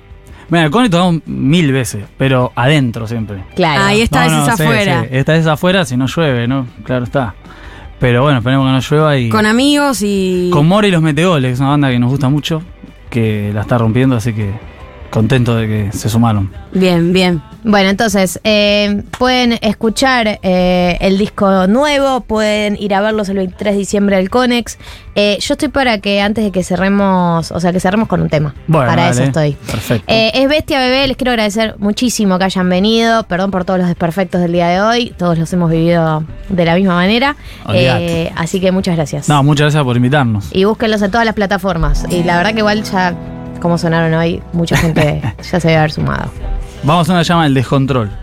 Mira, 0.50 0.70
con 0.70 0.88
tocamos 0.90 1.22
mil 1.26 1.72
veces, 1.72 2.06
pero 2.18 2.52
adentro 2.56 3.08
siempre. 3.08 3.44
Claro. 3.56 3.84
Ahí 3.86 4.02
está, 4.02 4.28
No, 4.28 4.46
sí, 4.46 4.52
afuera. 4.52 5.02
sí. 5.04 5.08
Esta 5.12 5.36
es 5.36 5.48
afuera 5.48 5.86
si 5.86 5.98
no 5.98 6.06
llueve, 6.08 6.48
¿no? 6.48 6.68
Claro 6.84 7.06
está. 7.06 7.34
Pero 8.00 8.22
bueno, 8.24 8.40
esperemos 8.40 8.68
que 8.68 8.72
no 8.72 8.80
llueva 8.98 9.18
y. 9.18 9.30
Con 9.30 9.46
amigos 9.46 10.02
y. 10.04 10.50
Con 10.52 10.68
More 10.68 10.88
y 10.88 10.92
los 10.92 11.02
Meteoles, 11.02 11.50
que 11.50 11.54
es 11.54 11.60
una 11.60 11.70
banda 11.70 11.90
que 11.90 11.98
nos 12.00 12.10
gusta 12.12 12.30
mucho, 12.30 12.62
que 13.10 13.52
la 13.54 13.62
está 13.62 13.78
rompiendo, 13.78 14.16
así 14.18 14.34
que 14.34 14.52
contento 15.10 15.56
de 15.56 15.68
que 15.68 15.92
se 15.92 16.10
sumaron. 16.10 16.52
Bien, 16.74 17.14
bien. 17.14 17.42
Bueno, 17.64 17.90
entonces, 17.90 18.40
eh, 18.44 19.04
pueden 19.18 19.58
escuchar 19.62 20.40
eh, 20.42 20.98
el 21.02 21.18
disco 21.18 21.68
nuevo, 21.68 22.22
pueden 22.22 22.78
ir 22.80 22.94
a 22.94 23.02
verlos 23.02 23.30
el 23.30 23.38
23 23.38 23.74
de 23.74 23.80
diciembre 23.80 24.16
del 24.18 24.30
Conex. 24.30 24.78
Eh, 25.16 25.38
yo 25.40 25.54
estoy 25.54 25.70
para 25.70 26.00
que 26.00 26.22
antes 26.22 26.44
de 26.44 26.52
que 26.52 26.64
cerremos, 26.64 27.52
o 27.52 27.60
sea, 27.60 27.72
que 27.72 27.80
cerremos 27.80 28.08
con 28.08 28.22
un 28.22 28.30
tema. 28.30 28.56
Bueno, 28.68 28.88
para 28.88 29.10
eso 29.10 29.24
estoy. 29.24 29.54
Perfecto. 29.54 30.06
Eh, 30.08 30.32
es 30.34 30.50
Bestia 30.50 30.80
Bebé, 30.80 31.08
les 31.08 31.18
quiero 31.18 31.32
agradecer 31.32 31.76
muchísimo 31.78 32.40
que 32.40 32.46
hayan 32.46 32.68
venido. 32.68 33.24
Perdón 33.24 33.52
por 33.52 33.64
todos 33.64 33.80
los 33.80 33.88
desperfectos 33.88 34.42
del 34.42 34.52
día 34.52 34.68
de 34.70 34.82
hoy, 34.82 35.14
todos 35.18 35.38
los 35.38 35.52
hemos 35.54 35.70
vivido 35.70 36.24
de 36.50 36.66
la 36.66 36.76
misma 36.76 36.96
manera. 36.96 37.36
Eh, 37.74 38.32
así 38.36 38.60
que 38.60 38.72
muchas 38.72 38.96
gracias. 38.96 39.30
no, 39.30 39.44
muchas 39.44 39.66
gracias 39.66 39.84
por 39.84 39.96
invitarnos. 39.96 40.50
Y 40.52 40.64
búsquenlos 40.64 41.02
en 41.02 41.12
todas 41.12 41.26
las 41.26 41.36
plataformas. 41.36 42.06
Y 42.10 42.24
la 42.24 42.38
verdad 42.38 42.54
que 42.54 42.60
igual 42.60 42.84
ya, 42.84 43.16
como 43.62 43.78
sonaron 43.78 44.14
hoy, 44.16 44.42
mucha 44.52 44.78
gente 44.78 45.22
ya 45.52 45.60
se 45.60 45.68
debe 45.68 45.78
haber 45.78 45.92
sumado. 45.92 46.32
Vamos 46.86 47.10
a 47.10 47.14
una 47.14 47.24
llama 47.24 47.46
del 47.46 47.54
descontrol. 47.54 48.23